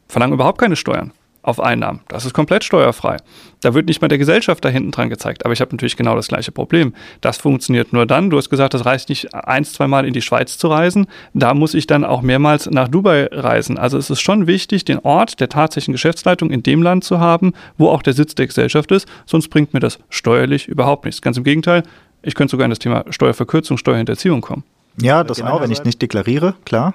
verlangen 0.08 0.34
überhaupt 0.34 0.58
keine 0.58 0.76
Steuern 0.76 1.12
auf 1.42 1.60
Einnahmen. 1.60 2.00
Das 2.08 2.26
ist 2.26 2.34
komplett 2.34 2.64
steuerfrei. 2.64 3.16
Da 3.62 3.72
wird 3.72 3.86
nicht 3.86 4.02
mal 4.02 4.08
der 4.08 4.18
Gesellschaft 4.18 4.64
da 4.64 4.68
hinten 4.68 4.90
dran 4.90 5.08
gezeigt. 5.08 5.44
Aber 5.44 5.52
ich 5.52 5.60
habe 5.60 5.74
natürlich 5.74 5.96
genau 5.96 6.14
das 6.14 6.28
gleiche 6.28 6.52
Problem. 6.52 6.94
Das 7.20 7.38
funktioniert 7.38 7.92
nur 7.92 8.06
dann. 8.06 8.30
Du 8.30 8.36
hast 8.36 8.50
gesagt, 8.50 8.74
das 8.74 8.84
reicht 8.84 9.08
nicht, 9.08 9.34
ein, 9.34 9.64
zwei 9.64 9.86
Mal 9.86 10.04
in 10.04 10.12
die 10.12 10.22
Schweiz 10.22 10.58
zu 10.58 10.68
reisen. 10.68 11.06
Da 11.32 11.54
muss 11.54 11.74
ich 11.74 11.86
dann 11.86 12.04
auch 12.04 12.20
mehrmals 12.22 12.68
nach 12.70 12.88
Dubai 12.88 13.28
reisen. 13.32 13.78
Also 13.78 13.96
es 13.96 14.10
ist 14.10 14.20
schon 14.20 14.46
wichtig, 14.46 14.84
den 14.84 14.98
Ort 14.98 15.40
der 15.40 15.48
tatsächlichen 15.48 15.92
Geschäftsleitung 15.92 16.50
in 16.50 16.62
dem 16.62 16.82
Land 16.82 17.04
zu 17.04 17.20
haben, 17.20 17.52
wo 17.78 17.88
auch 17.88 18.02
der 18.02 18.12
Sitz 18.12 18.34
der 18.34 18.46
Gesellschaft 18.46 18.90
ist. 18.92 19.08
Sonst 19.24 19.48
bringt 19.48 19.72
mir 19.72 19.80
das 19.80 19.98
steuerlich 20.10 20.68
überhaupt 20.68 21.06
nichts. 21.06 21.22
Ganz 21.22 21.38
im 21.38 21.44
Gegenteil, 21.44 21.84
ich 22.22 22.34
könnte 22.34 22.50
sogar 22.50 22.66
in 22.66 22.70
das 22.70 22.80
Thema 22.80 23.04
Steuerverkürzung, 23.08 23.78
Steuerhinterziehung 23.78 24.42
kommen. 24.42 24.64
Ja, 25.00 25.24
das 25.24 25.38
genau, 25.38 25.60
wenn 25.60 25.70
ich 25.70 25.84
nicht 25.84 26.02
deklariere, 26.02 26.54
klar. 26.66 26.92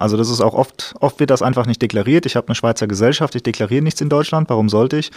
Also 0.00 0.16
das 0.16 0.30
ist 0.30 0.40
auch 0.40 0.54
oft, 0.54 0.94
oft 1.00 1.20
wird 1.20 1.28
das 1.28 1.42
einfach 1.42 1.66
nicht 1.66 1.82
deklariert. 1.82 2.24
Ich 2.24 2.34
habe 2.34 2.48
eine 2.48 2.54
Schweizer 2.54 2.86
Gesellschaft, 2.86 3.34
ich 3.34 3.42
deklariere 3.42 3.82
nichts 3.82 4.00
in 4.00 4.08
Deutschland, 4.08 4.48
warum 4.48 4.70
sollte 4.70 4.96
ich? 4.96 5.10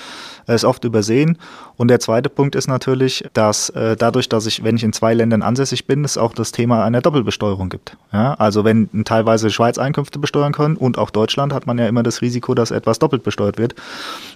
Es 0.46 0.56
ist 0.56 0.66
oft 0.66 0.84
übersehen. 0.84 1.38
Und 1.78 1.88
der 1.88 2.02
zweite 2.02 2.30
Punkt 2.30 2.54
ist 2.54 2.68
natürlich, 2.68 3.24
dass 3.32 3.70
äh, 3.70 3.96
dadurch, 3.96 4.28
dass 4.28 4.46
ich, 4.46 4.62
wenn 4.66 4.76
ich 4.76 4.84
in 4.84 4.92
zwei 4.92 5.14
Ländern 5.14 5.42
ansässig 5.42 5.88
bin, 5.88 6.04
es 6.04 6.18
auch 6.18 6.34
das 6.34 6.52
Thema 6.52 6.84
einer 6.84 7.00
Doppelbesteuerung 7.00 7.70
gibt. 7.70 7.96
Ja? 8.12 8.34
Also 8.34 8.66
wenn 8.66 8.90
teilweise 9.06 9.50
Schweiz 9.50 9.78
Einkünfte 9.78 10.20
besteuern 10.20 10.52
können 10.52 10.76
und 10.76 10.98
auch 10.98 11.12
Deutschland, 11.12 11.54
hat 11.54 11.66
man 11.66 11.78
ja 11.78 11.88
immer 11.88 12.04
das 12.04 12.22
Risiko, 12.22 12.54
dass 12.54 12.72
etwas 12.72 13.00
doppelt 13.00 13.24
besteuert 13.24 13.58
wird. 13.58 13.76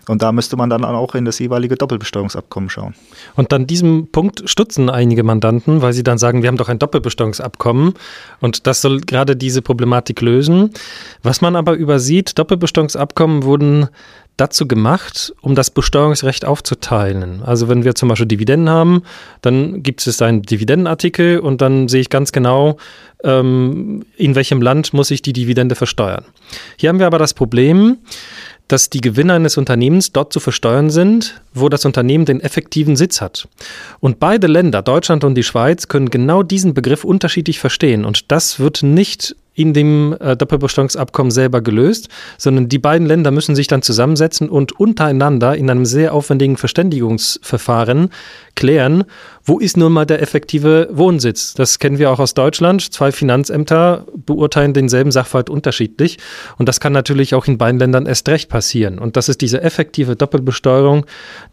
Und 0.07 0.21
da 0.21 0.31
müsste 0.31 0.55
man 0.55 0.69
dann 0.69 0.85
auch 0.85 1.15
in 1.15 1.25
das 1.25 1.39
jeweilige 1.39 1.75
Doppelbesteuerungsabkommen 1.75 2.69
schauen. 2.69 2.95
Und 3.35 3.51
an 3.51 3.67
diesem 3.67 4.07
Punkt 4.07 4.49
stutzen 4.49 4.89
einige 4.89 5.23
Mandanten, 5.23 5.81
weil 5.81 5.93
sie 5.93 6.03
dann 6.03 6.17
sagen, 6.17 6.41
wir 6.41 6.47
haben 6.47 6.57
doch 6.57 6.69
ein 6.69 6.79
Doppelbesteuerungsabkommen 6.79 7.93
und 8.39 8.67
das 8.67 8.81
soll 8.81 9.01
gerade 9.01 9.35
diese 9.35 9.61
Problematik 9.61 10.21
lösen. 10.21 10.71
Was 11.23 11.41
man 11.41 11.55
aber 11.55 11.73
übersieht, 11.73 12.39
Doppelbesteuerungsabkommen 12.39 13.43
wurden 13.43 13.87
dazu 14.37 14.67
gemacht, 14.67 15.33
um 15.41 15.55
das 15.55 15.71
Besteuerungsrecht 15.71 16.45
aufzuteilen. 16.45 17.41
Also 17.43 17.67
wenn 17.67 17.83
wir 17.83 17.95
zum 17.95 18.09
Beispiel 18.09 18.27
Dividenden 18.27 18.69
haben, 18.69 19.01
dann 19.41 19.81
gibt 19.81 20.05
es 20.05 20.21
einen 20.21 20.43
Dividendenartikel 20.43 21.39
und 21.39 21.61
dann 21.61 21.87
sehe 21.87 22.01
ich 22.01 22.11
ganz 22.11 22.31
genau, 22.31 22.77
ähm, 23.23 24.05
in 24.15 24.35
welchem 24.35 24.61
Land 24.61 24.93
muss 24.93 25.09
ich 25.09 25.23
die 25.23 25.33
Dividende 25.33 25.73
versteuern. 25.73 26.23
Hier 26.77 26.89
haben 26.89 26.99
wir 26.99 27.07
aber 27.07 27.17
das 27.17 27.33
Problem, 27.33 27.97
dass 28.67 28.89
die 28.89 29.01
Gewinne 29.01 29.33
eines 29.33 29.57
Unternehmens 29.57 30.11
dort 30.11 30.33
zu 30.33 30.39
versteuern 30.39 30.89
sind, 30.89 31.41
wo 31.53 31.69
das 31.69 31.85
Unternehmen 31.85 32.25
den 32.25 32.41
effektiven 32.41 32.95
Sitz 32.95 33.21
hat. 33.21 33.47
Und 33.99 34.19
beide 34.19 34.47
Länder, 34.47 34.81
Deutschland 34.81 35.23
und 35.23 35.35
die 35.35 35.43
Schweiz, 35.43 35.87
können 35.87 36.09
genau 36.09 36.43
diesen 36.43 36.73
Begriff 36.73 37.03
unterschiedlich 37.03 37.59
verstehen. 37.59 38.05
Und 38.05 38.31
das 38.31 38.59
wird 38.59 38.83
nicht 38.83 39.35
in 39.57 39.73
dem 39.73 40.15
äh, 40.19 40.37
Doppelbesteuerungsabkommen 40.37 41.31
selber 41.31 41.61
gelöst, 41.61 42.09
sondern 42.37 42.69
die 42.69 42.77
beiden 42.77 43.07
Länder 43.07 43.31
müssen 43.31 43.55
sich 43.55 43.65
dann 43.65 43.81
zusammensetzen 43.81 44.49
und 44.49 44.79
untereinander 44.79 45.57
in 45.57 45.69
einem 45.69 45.83
sehr 45.83 46.13
aufwendigen 46.13 46.57
Verständigungsverfahren 46.57 48.11
klären, 48.55 49.03
wo 49.43 49.57
ist 49.57 49.75
nun 49.75 49.93
mal 49.93 50.05
der 50.05 50.21
effektive 50.21 50.89
Wohnsitz. 50.91 51.55
Das 51.55 51.79
kennen 51.79 51.97
wir 51.97 52.11
auch 52.11 52.19
aus 52.19 52.35
Deutschland. 52.35 52.93
Zwei 52.93 53.11
Finanzämter 53.11 54.05
beurteilen 54.15 54.73
denselben 54.73 55.11
Sachverhalt 55.11 55.49
unterschiedlich 55.49 56.19
und 56.57 56.69
das 56.69 56.79
kann 56.79 56.93
natürlich 56.93 57.33
auch 57.33 57.47
in 57.47 57.57
beiden 57.57 57.79
Ländern 57.79 58.05
erst 58.05 58.29
recht 58.29 58.49
passieren. 58.49 58.99
Und 58.99 59.17
das 59.17 59.27
ist 59.27 59.41
diese 59.41 59.61
effektive 59.63 60.15
Doppelbesteuerung, 60.15 61.07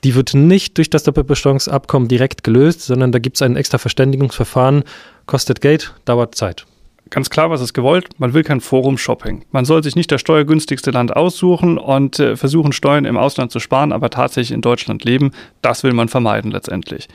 die 0.05 0.15
wird 0.15 0.35
nicht 0.35 0.77
durch 0.77 0.91
das 0.91 1.05
Doppelbesteuerungsabkommen 1.05 2.09
direkt 2.09 2.45
gelöst, 2.45 2.83
sondern 2.83 3.13
da 3.13 3.19
gibt 3.19 3.37
es 3.37 3.43
ein 3.43 3.57
extra 3.57 3.79
Verständigungsverfahren, 3.79 4.85
kostet 5.25 5.63
Geld, 5.63 5.95
dauert 6.05 6.35
Zeit 6.35 6.67
ganz 7.15 7.31
klar, 7.31 7.49
was 7.49 7.61
ist 7.61 7.73
gewollt? 7.75 8.09
Man 8.19 8.35
will 8.35 8.43
kein 8.43 8.61
Forum-Shopping. 8.61 9.45
Man 9.53 9.65
soll 9.65 9.83
sich 9.85 9.95
nicht 9.95 10.11
das 10.11 10.21
steuergünstigste 10.21 10.91
Land 10.91 11.15
aussuchen 11.15 11.79
und 11.79 12.19
äh, 12.19 12.37
versuchen, 12.37 12.73
Steuern 12.73 13.05
im 13.05 13.17
Ausland 13.17 13.53
zu 13.53 13.61
sparen, 13.61 13.93
aber 13.93 14.11
tatsächlich 14.11 14.53
in 14.53 14.61
Deutschland 14.61 15.05
leben. 15.05 15.31
Das 15.63 15.85
will 15.85 15.93
man 15.93 16.09
vermeiden 16.09 16.51
letztendlich. 16.51 17.09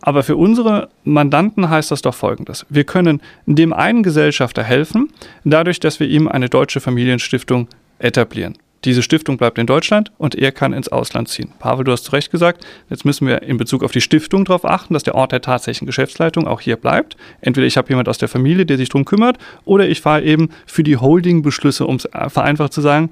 Aber 0.00 0.22
für 0.22 0.36
unsere 0.36 0.88
Mandanten 1.04 1.68
heißt 1.68 1.90
das 1.90 2.02
doch 2.02 2.14
Folgendes. 2.14 2.66
Wir 2.70 2.84
können 2.84 3.20
dem 3.46 3.72
einen 3.72 4.02
Gesellschafter 4.02 4.62
helfen, 4.62 5.12
dadurch, 5.44 5.78
dass 5.78 6.00
wir 6.00 6.08
ihm 6.08 6.26
eine 6.28 6.48
deutsche 6.48 6.80
Familienstiftung 6.80 7.68
etablieren. 7.98 8.56
Diese 8.84 9.02
Stiftung 9.02 9.36
bleibt 9.36 9.58
in 9.58 9.66
Deutschland 9.66 10.10
und 10.18 10.34
er 10.34 10.50
kann 10.50 10.72
ins 10.72 10.88
Ausland 10.88 11.28
ziehen. 11.28 11.52
Pavel, 11.60 11.84
du 11.84 11.92
hast 11.92 12.02
zu 12.04 12.12
Recht 12.12 12.32
gesagt, 12.32 12.66
jetzt 12.90 13.04
müssen 13.04 13.28
wir 13.28 13.42
in 13.42 13.56
Bezug 13.56 13.84
auf 13.84 13.92
die 13.92 14.00
Stiftung 14.00 14.44
darauf 14.44 14.64
achten, 14.64 14.92
dass 14.92 15.04
der 15.04 15.14
Ort 15.14 15.30
der 15.30 15.40
tatsächlichen 15.40 15.86
Geschäftsleitung 15.86 16.48
auch 16.48 16.60
hier 16.60 16.76
bleibt. 16.76 17.16
Entweder 17.40 17.66
ich 17.66 17.76
habe 17.76 17.88
jemand 17.90 18.08
aus 18.08 18.18
der 18.18 18.28
Familie, 18.28 18.66
der 18.66 18.78
sich 18.78 18.88
darum 18.88 19.04
kümmert, 19.04 19.38
oder 19.64 19.88
ich 19.88 20.00
fahre 20.00 20.22
eben 20.22 20.50
für 20.66 20.82
die 20.82 20.96
Holding-Beschlüsse, 20.96 21.86
um 21.86 21.96
es 21.96 22.08
vereinfacht 22.28 22.72
zu 22.72 22.80
sagen, 22.80 23.10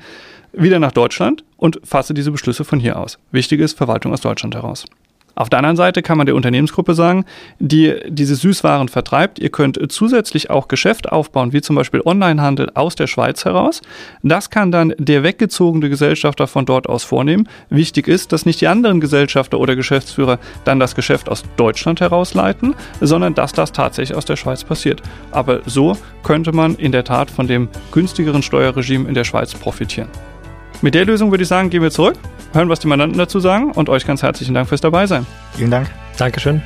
wieder 0.52 0.80
nach 0.80 0.92
Deutschland 0.92 1.44
und 1.56 1.80
fasse 1.84 2.14
diese 2.14 2.32
Beschlüsse 2.32 2.64
von 2.64 2.80
hier 2.80 2.98
aus. 2.98 3.18
Wichtig 3.30 3.60
ist 3.60 3.78
Verwaltung 3.78 4.12
aus 4.12 4.22
Deutschland 4.22 4.56
heraus. 4.56 4.86
Auf 5.40 5.48
der 5.48 5.60
anderen 5.60 5.76
Seite 5.76 6.02
kann 6.02 6.18
man 6.18 6.26
der 6.26 6.34
Unternehmensgruppe 6.34 6.92
sagen, 6.92 7.24
die 7.58 7.94
diese 8.06 8.34
Süßwaren 8.34 8.88
vertreibt, 8.88 9.38
ihr 9.38 9.48
könnt 9.48 9.80
zusätzlich 9.90 10.50
auch 10.50 10.68
Geschäft 10.68 11.10
aufbauen, 11.10 11.54
wie 11.54 11.62
zum 11.62 11.76
Beispiel 11.76 12.02
Onlinehandel 12.04 12.70
aus 12.74 12.94
der 12.94 13.06
Schweiz 13.06 13.46
heraus. 13.46 13.80
Das 14.22 14.50
kann 14.50 14.70
dann 14.70 14.92
der 14.98 15.22
weggezogene 15.22 15.88
Gesellschafter 15.88 16.46
von 16.46 16.66
dort 16.66 16.90
aus 16.90 17.04
vornehmen. 17.04 17.48
Wichtig 17.70 18.06
ist, 18.06 18.32
dass 18.32 18.44
nicht 18.44 18.60
die 18.60 18.68
anderen 18.68 19.00
Gesellschafter 19.00 19.58
oder 19.58 19.76
Geschäftsführer 19.76 20.38
dann 20.66 20.78
das 20.78 20.94
Geschäft 20.94 21.30
aus 21.30 21.42
Deutschland 21.56 22.02
herausleiten, 22.02 22.74
sondern 23.00 23.34
dass 23.34 23.54
das 23.54 23.72
tatsächlich 23.72 24.18
aus 24.18 24.26
der 24.26 24.36
Schweiz 24.36 24.62
passiert. 24.62 25.00
Aber 25.30 25.62
so 25.64 25.96
könnte 26.22 26.52
man 26.52 26.74
in 26.74 26.92
der 26.92 27.04
Tat 27.04 27.30
von 27.30 27.46
dem 27.46 27.70
günstigeren 27.92 28.42
Steuerregime 28.42 29.08
in 29.08 29.14
der 29.14 29.24
Schweiz 29.24 29.54
profitieren. 29.54 30.10
Mit 30.82 30.94
der 30.94 31.04
Lösung 31.04 31.30
würde 31.30 31.42
ich 31.42 31.48
sagen, 31.48 31.68
gehen 31.68 31.82
wir 31.82 31.90
zurück, 31.90 32.16
hören, 32.52 32.68
was 32.68 32.80
die 32.80 32.86
Mandanten 32.86 33.18
dazu 33.18 33.38
sagen 33.38 33.72
und 33.72 33.88
euch 33.88 34.06
ganz 34.06 34.22
herzlichen 34.22 34.54
Dank 34.54 34.68
fürs 34.68 34.80
Dabeisein. 34.80 35.26
Vielen 35.54 35.70
Dank. 35.70 35.90
Dankeschön. 36.16 36.62